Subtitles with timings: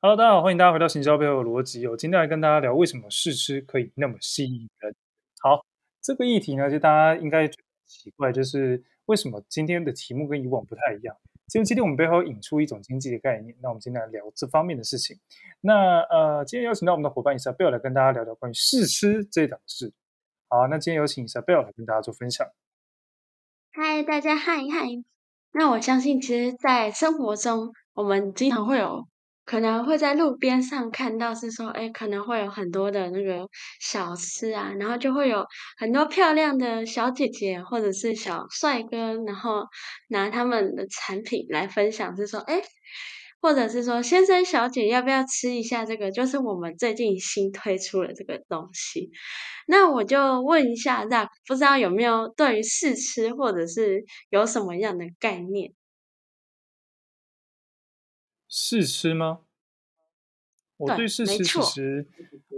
[0.00, 1.84] Hello，大家好，欢迎大家回到行销背后的逻辑。
[1.88, 4.94] 我今天来跟大家聊为什么试吃可以那么吸引人。
[5.40, 5.66] 好，
[6.00, 11.16] 这个议题呢，就大家应该觉得奇怪，就是为什么今天的题目跟以往不太一样？
[11.52, 15.18] 因为今天我们背后引出一种经济的概念，那我们今天来聊这方面的事情。
[15.62, 19.92] 那呃，今天邀请到我们的伙伴 Isabel 来跟大家聊聊关于试吃这档事。
[20.48, 22.46] 好，那今天有请 Isabel 来跟大家做分享。
[23.72, 25.02] 嗨，大家嗨嗨。
[25.50, 29.08] 那我相信，其实，在生活中，我们经常会有。
[29.48, 33.48] 可能会在路边上看到，是说，哎，可能会有很多的那个
[33.80, 35.42] 小吃啊，然后就会有
[35.78, 39.62] 很多漂亮的小姐姐或者是小帅哥，然后
[40.10, 42.60] 拿他们的产品来分享，是说，哎，
[43.40, 46.10] 或者是说，先生小姐要不要吃一下这个？
[46.10, 49.10] 就是我们最近新推出的这个东西。
[49.66, 55.72] 那我就问一下 Zack，不知道有没有对于试吃或者是有什么样的概念？
[58.60, 59.38] 试吃吗？
[60.78, 62.04] 我对试吃其实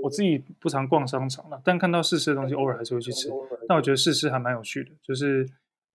[0.03, 3.29] 我自己不常逛商场了，但看到试吃的东西，偶尔还是会去吃。
[3.69, 5.47] 但我觉得试吃还蛮有趣的，就是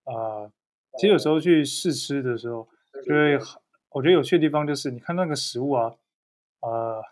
[0.04, 0.52] 啊、呃，
[0.98, 2.68] 其实有时候去试吃的时候，
[3.04, 3.40] 就会
[3.90, 5.92] 我觉得有趣的地方就是，你看那个食物啊，
[6.62, 7.04] 呃，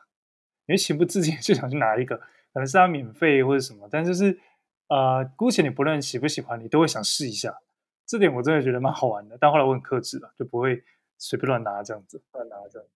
[0.67, 4.39] 你情不自禁 就想去拿一个，可能是它免费或者什么，但就是
[4.87, 7.57] 呃，姑且你不论喜不喜欢，你都会想试一下。
[8.05, 10.83] 这点我真的觉得蛮好玩的，但后来我很克制了，就不会。
[11.17, 12.87] 随便乱拿这样子，乱拿这样。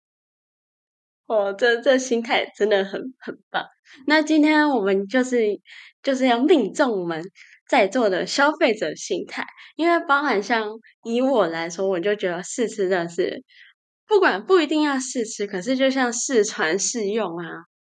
[1.27, 3.65] 哦，这这心态真的很很棒。
[4.05, 5.59] 那今天我们就是
[6.01, 7.21] 就是要命中我们
[7.67, 10.69] 在座的消费者心态，因为包含像
[11.03, 13.43] 以我来说，我就觉得试吃真的是
[14.07, 17.45] 不管不一定要试吃，可是就像试穿试用啊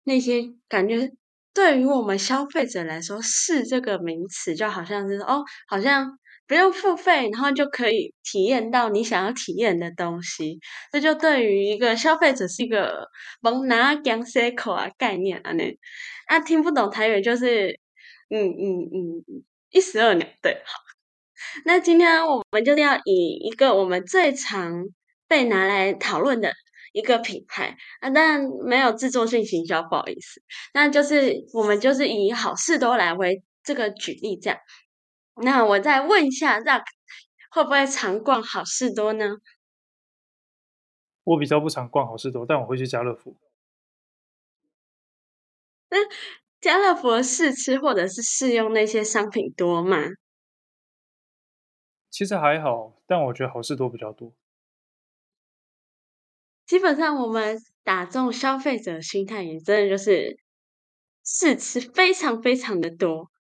[0.05, 1.11] 那些感觉，
[1.53, 6.19] 对于我们消费者来说，试这个名词就好像是哦，好像。
[6.49, 10.59] 不用付费，然后就可以体验到你想要体验的东西。
[10.91, 13.07] 这就对于一个消费者是一个
[13.41, 15.77] 蒙拿江塞口啊概念啊，那
[16.27, 17.79] 啊听不懂台语就是
[18.31, 20.27] 嗯嗯嗯一石二鸟。
[20.43, 20.81] 对，好。
[21.65, 24.87] 那今天我们就要以一个我们最常
[25.29, 26.53] 被拿来讨论的
[26.93, 30.43] 一个品牌啊，但没有制作性行销，不好意思。
[30.73, 34.59] 那就是我们就是以好事多来为这个举例，这样。
[35.43, 36.83] 那我再问一下，Zack
[37.51, 39.37] 会不会常逛好事多呢？
[41.25, 43.37] 我比较不常逛好事多，但我会去家乐福。
[45.91, 45.99] 那
[46.61, 49.99] 家乐福的试吃或者是试用那些商品多吗？
[52.11, 54.33] 其实还好，但我觉得好事多比较多。
[56.67, 60.39] 基本上，我们打中消费者心态，也真的就是
[61.25, 63.31] 试吃非常非常的多。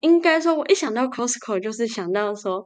[0.00, 2.64] 应该说，我一想到 Costco，就是想到说，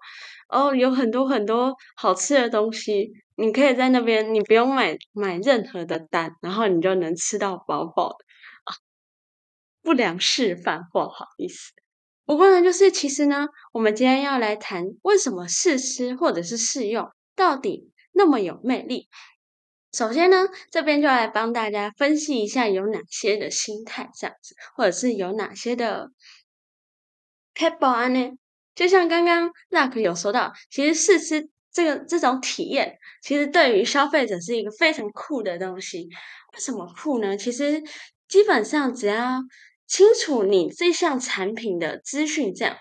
[0.48, 8.16] 哦，有很多很多好吃的东西，你可以在那边，你不用买买任何的单，然后你就能吃到饱饱的
[8.64, 8.76] 啊。
[9.82, 11.72] 不良示范，不好意思。
[12.26, 19.08] 不过呢，就是其实呢，我们今天要来谈为什么试吃或者是试用到底那么有魅力。
[19.92, 26.10] 首先呢，这边就来帮大家分析一下有哪些的心态这样子，或者是有哪些的。
[27.54, 28.30] 开保安呢？
[28.74, 36.08] 就像刚刚 Luck 有说到，其实试吃这个这种体验，其实对于消费者是一个非常酷的东西。
[36.54, 37.36] 为什么酷呢？
[37.36, 37.82] 其实
[38.28, 39.42] 基本上只要
[39.86, 42.76] 清楚你这项产品的资讯，这样。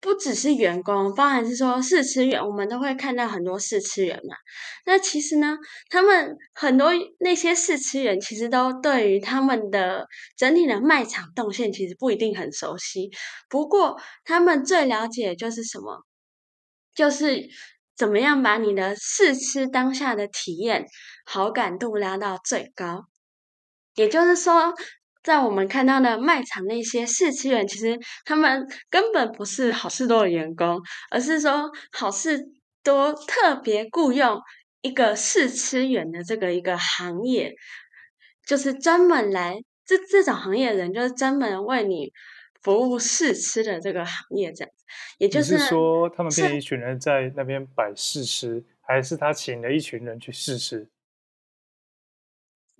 [0.00, 4.36] 不只是员工，包含是说试吃员，我们都会看到很多试吃员嘛。
[4.84, 5.56] 那其实呢，
[5.88, 13.10] 他们很多那些试吃员，其实都对于他们的整体的卖场动线，其实不一定很熟悉。
[13.48, 16.04] 不过，他们最了解就是什么？
[16.94, 17.48] 就是
[17.96, 20.86] 怎么样把你的试吃当下的体验
[21.24, 23.04] 好感度拉到最高。
[23.94, 24.74] 也就是说。
[25.24, 30.80] 在我们看到的卖场那些试吃员，其实他们根本不是好事多的员工，
[31.10, 32.38] 而是说好事
[32.82, 34.38] 多特别雇佣
[34.82, 37.54] 一个试吃员的这个一个行业，
[38.46, 39.56] 就是专门来
[39.86, 42.12] 这这种行业的人，就是专门为你
[42.62, 44.84] 服务试吃的这个行业，这样子。
[45.16, 50.86] 也就是，是说，他们变成一群人在那边摆试吃，还是他请了一群人去试吃？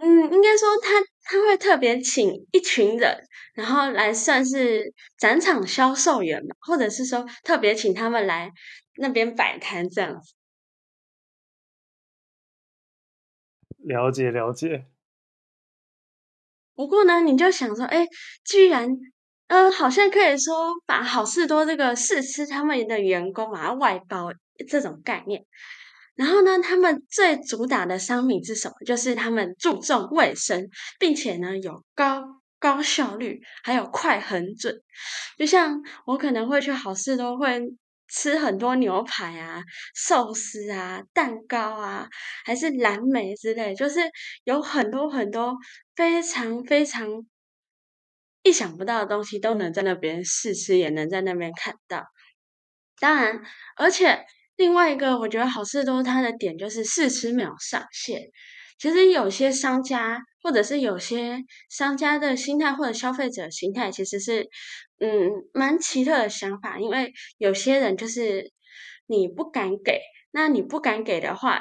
[0.04, 8.50] 嗯，应该说他他会特别请一群人，然后来算是展场销售员嘛，或者是说特别请他们来
[8.96, 10.34] 那边摆摊这样子。
[13.78, 14.84] 了解了解。
[16.74, 18.06] 不过呢，你就想说，哎，
[18.44, 18.90] 居然，
[19.46, 24.30] 嗯、呃，好像可以说把好事多这个试吃他们的员工啊外包
[24.68, 25.46] 这种概念。
[26.16, 28.74] 然后呢，他们最主打的商品是什么？
[28.86, 30.68] 就是他们注重卫生，
[30.98, 32.22] 并且呢有高
[32.60, 34.80] 高效率，还有快很准。
[35.36, 37.60] 就像我可能会去好事多会
[38.08, 39.60] 吃很多牛排啊、
[39.94, 42.06] 寿司啊、蛋糕啊，
[42.44, 43.98] 还是蓝莓之类，就是
[44.44, 45.56] 有很多很多
[45.96, 47.08] 非常非常
[48.44, 52.04] 意想不到的东西都能在那边试吃，也能在那边看到。
[53.00, 53.42] 当然，
[53.76, 54.24] 而且。
[54.56, 58.20] 另外一个，我觉得好事多它的点就是四十秒上线。
[58.78, 61.38] 其实有些商家，或者是有些
[61.70, 64.48] 商家的心态，或者消费者心态，其实是
[64.98, 66.78] 嗯蛮奇特的想法。
[66.78, 68.52] 因为有些人就是
[69.06, 70.00] 你不敢给，
[70.32, 71.60] 那你不敢给的话，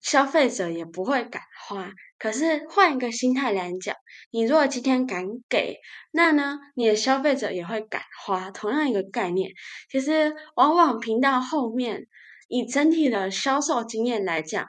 [0.00, 1.90] 消费者也不会敢花。
[2.18, 3.94] 可是换一个心态来讲，
[4.30, 5.78] 你如果今天敢给，
[6.10, 8.50] 那呢，你的消费者也会敢花。
[8.50, 9.50] 同样一个概念，
[9.90, 12.06] 其实往往频道后面。
[12.52, 14.66] 以整体的销售经验来讲，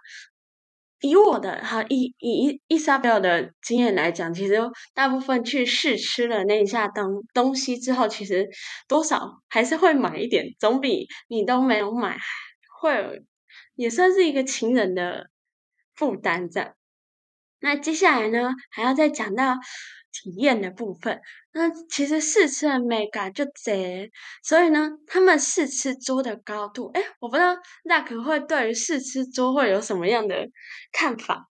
[0.99, 4.53] 以我的哈，以以伊莎贝尔的经验来讲，其实
[4.93, 8.47] 大部分去试吃了那一下东东西之后，其实
[8.87, 12.19] 多少还是会买一点，总比你都没有买
[12.79, 13.23] 会
[13.75, 15.29] 也算是一个情人的
[15.93, 16.75] 负担这样。
[17.59, 19.57] 那接下来呢，还要再讲到。
[20.13, 21.21] 体验的部分，
[21.53, 24.11] 那其实试吃的美感就贼，
[24.43, 27.55] 所以呢，他们试吃桌的高度，哎，我不知道
[27.85, 30.49] 那可会对于试吃桌会有什么样的
[30.91, 31.49] 看法？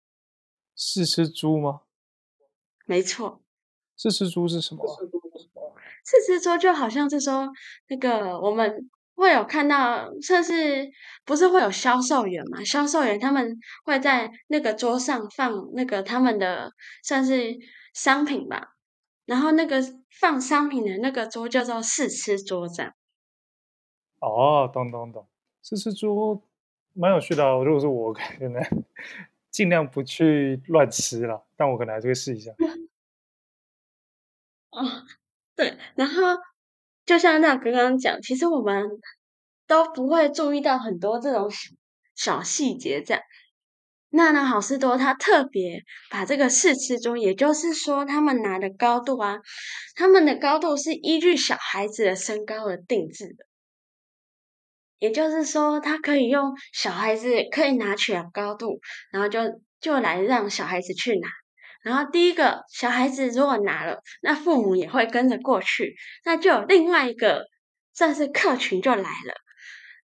[0.73, 1.81] 试吃桌吗？
[2.85, 3.43] 没错。
[3.97, 4.85] 试吃桌是什么？
[6.05, 7.51] 试吃桌就好像是说，
[7.89, 10.87] 那个我们会有看到，算是
[11.25, 12.63] 不是会有销售员嘛？
[12.63, 16.71] 销售员他们会在那个桌上放那个他们的
[17.03, 17.55] 算是。
[17.95, 18.75] 商品吧，
[19.25, 19.81] 然后那个
[20.19, 22.91] 放商品的那个桌叫做试吃桌这样。
[24.19, 25.25] 哦，懂懂懂，
[25.63, 26.43] 试吃桌
[26.91, 27.53] 蛮有趣的啊。
[27.63, 28.61] 如果是我，可能
[29.49, 32.51] 尽量不去乱吃了，但我可能还是会试一下。
[34.71, 34.83] 哦，
[35.55, 36.21] 对，然后
[37.05, 38.83] 就像那刚刚讲，其实我们
[39.67, 41.49] 都不会注意到很多这种
[42.15, 43.23] 小细节这样。
[44.09, 49.39] 那呢，好事多他特别把这个试吃桌，也就是说他们拿的高度啊，
[49.95, 53.45] 他们的高度是依据小孩子的身高而定制的，
[54.99, 58.79] 也就是说，他可以用小孩子可以拿取的高度，
[59.11, 59.41] 然后就
[59.81, 61.27] 就来让小孩子去拿。
[61.85, 65.95] 然后第一个小孩子如果拿了，那父母也会跟着过去，
[66.25, 67.45] 那就有另外一个
[67.93, 69.35] 算是客群就来了。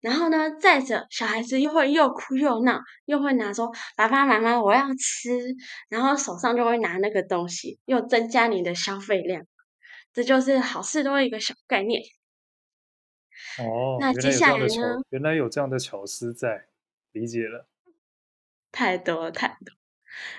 [0.01, 5.57] 然后呢，再者，小孩子又会又哭又闹，又会拿说：“爸爸妈妈，我要吃。”
[5.91, 9.45] 然后手上就会拿那个东西，又增加你的消费量。
[10.13, 12.01] 这就是好事多一个小概念。
[13.59, 15.01] 哦，那接下来呢？
[15.09, 16.67] 原来有这样的巧思在，
[17.11, 17.67] 理解了。
[18.71, 19.75] 太多太多。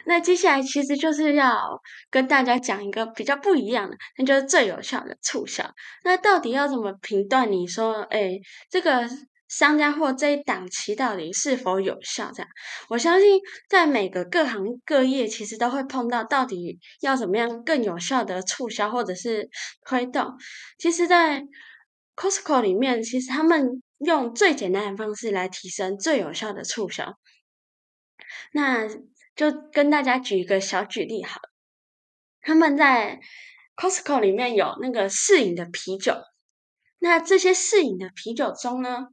[0.06, 5.70] 那接下来其实就是要跟大家讲一个比较不一样的，那就是最有效的促销。
[6.04, 7.52] 那到底要怎么评断？
[7.52, 8.32] 你说，哎，
[8.70, 9.08] 这个。
[9.48, 12.32] 商家或这一档期到底是否有效？
[12.34, 12.50] 这样，
[12.90, 13.40] 我相信
[13.70, 19.48] 在每个各行各业，其实都会碰到到底要怎么样更有效的促销或者是
[19.86, 20.34] 推动。
[20.80, 21.44] 其实，在
[22.16, 27.14] Costco 里面，其实他们用最简单的方式来提升最有效的促销。
[28.52, 28.88] 那
[29.36, 31.50] 就跟大家举一个小举例好了，
[32.42, 33.20] 他们在
[33.76, 36.16] Costco 里面有那个试饮的啤酒，
[37.00, 39.10] 那这些试饮的啤酒中呢，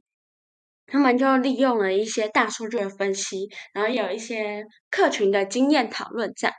[0.85, 6.53] 他们就利用了一些大数据的分析，然后有一些客群的经验讨论在。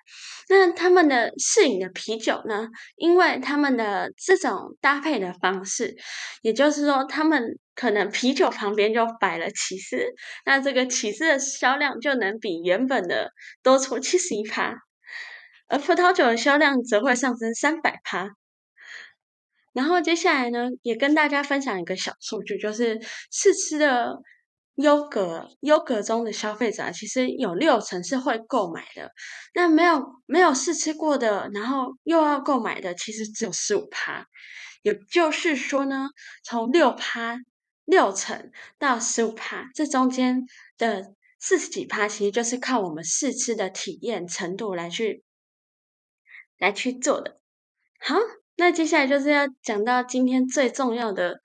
[0.49, 5.97] 那他们的试饮的啤酒呢，因为他们的这种搭配的方式，
[6.43, 10.05] 也就是说，他们可能啤酒旁边就摆了起司，
[10.45, 13.31] 那这个起司的销量就能比原本的
[13.63, 14.75] 多出七十一趴，
[15.69, 18.29] 而葡萄酒的销量则会上升三百趴。
[19.75, 22.99] 然后接下来呢，也跟大家分享一个小数据，就是
[23.31, 24.23] 试吃的
[24.77, 29.11] 优格，优格中的消费者其实有六成是会购买的。
[29.53, 34.25] 那没有没有试吃过的，然后又要购买的，其实只有十五趴。
[34.83, 36.09] 也就是说呢，
[36.45, 37.37] 从六趴
[37.85, 40.47] 六成到十五趴，这中间
[40.79, 45.25] 的四十几趴，其实就是靠我们试吃的体验程度来去
[46.59, 47.41] 来去做的。
[47.99, 48.15] 好。
[48.57, 51.41] 那接下来就是要讲到今天最重要的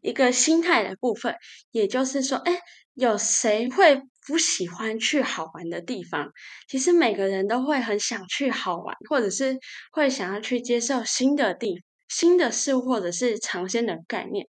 [0.00, 1.34] 一个心态的部分，
[1.72, 2.60] 也就是说，哎，
[2.94, 6.30] 有谁会不喜欢去好玩的地方？
[6.68, 9.58] 其实每个人都会很想去好玩，或者是
[9.90, 14.46] 会想要去接受新的地、新的事物，或者是尝鲜的概念。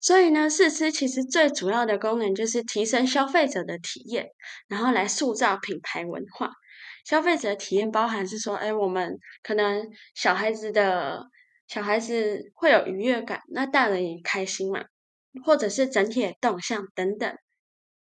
[0.00, 4.30] 所以呢，试吃其实最主要的功能就是提升消费者的体验，
[4.66, 6.50] 然后来塑造品牌文化。
[7.04, 11.26] 消费者的体验包含是说，哎，我们可能小孩子的
[11.68, 14.84] 小孩子会有愉悦感，那大人也开心嘛，
[15.44, 17.34] 或者是整体的动向等等。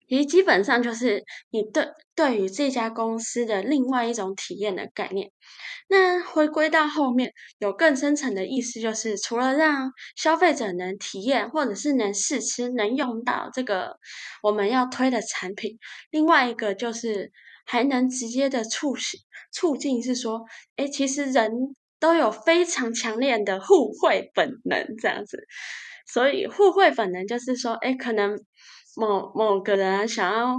[0.10, 5.32] 其实基本上就是你对对于这家公司的另外一种体验的概念。
[5.88, 13.98] 那回归到后面，有更深层的意思，就是除了让消费者能体验，或者是能试吃、能用到这个
[14.44, 15.80] 我们要推的产品，
[16.12, 17.32] 另外一个就是
[17.66, 19.18] 还能直接的促使
[19.52, 20.46] 促进，是说，
[20.78, 21.52] 诶，其实人
[22.00, 25.46] 都有非常强烈的互惠本能，这样子。
[26.08, 28.38] 所以互惠本能就是说，诶，可能。
[28.96, 30.56] 某某个人想要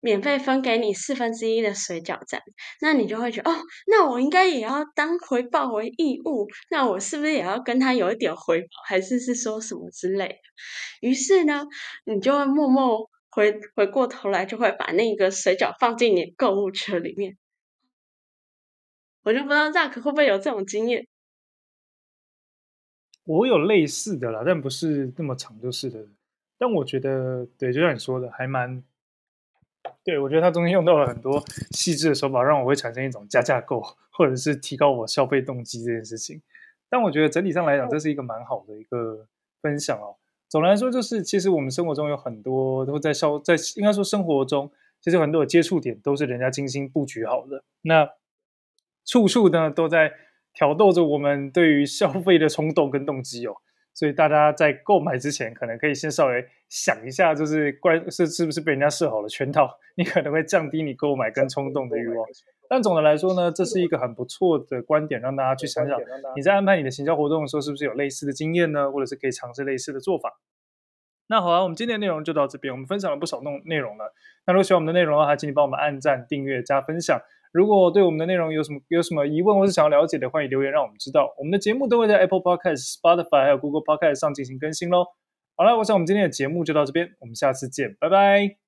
[0.00, 2.42] 免费分给你四分之一的水饺站，
[2.82, 10.34] 那你就会觉得哦，那我应该也要当回报为义务，那我是不是也要跟他有一点回报，还是是说什么之类的？
[11.00, 11.64] 于是呢，
[12.04, 17.38] 你就会默默回回过头来，就会把那个水饺放进你购物车里面。
[19.22, 21.06] 我就不知道 Zack 会不会有这种经验？
[23.22, 26.04] 我有类似的啦，但不是那么长就是的。
[26.58, 28.82] 但我觉得，对，就像你说的，还蛮，
[30.02, 31.40] 对，我觉得它中间用到了很多
[31.70, 33.80] 细致的手法，让我会产生一种加价购，
[34.10, 36.42] 或者是提高我消费动机这件事情。
[36.88, 39.28] 但我觉得整体上来讲，这是一个蛮好的一个
[39.62, 40.16] 分享哦。
[40.48, 48.08] 总的来说，就是其实我们生活中有很多都在消，在应该说生活中，其实很多的接触点都是人家精心布局好的，那
[49.04, 50.12] 处处呢都在
[50.54, 53.56] 挑逗着我们对于消费的冲动跟动机哦。
[53.92, 62.26] 所以大家在购买之前，可能可以先稍微想一下，就是关是是不是被人家设好了圈套，你可能会降低你购买跟冲动的欲望。
[62.68, 65.98] 但总的来说呢，这是一个很不错的观点，让大家去想想，
[66.36, 68.90] 你在安排你的行销活动的时候，是不是有类似的经验呢？
[68.92, 70.38] 或者是可以尝试类似的做法。
[71.28, 74.14] 那好啊，我们今天的内容就到这边，我们分享了不少内内容了。
[74.46, 77.20] 那如果喜欢我们的内容的话，请你帮我们按赞、订阅、加分享。
[77.52, 81.34] 如果对我们的内容有什么有什么疑问或是想要了解的，欢迎留言让我们知道。
[81.38, 85.06] 我们的节目都会在 Apple Podcast、Spotify 还有 Google Podcast 上进行更新喽。
[85.56, 88.67] 好了，我想我们今天的节目就到这边，我们下次见，拜拜。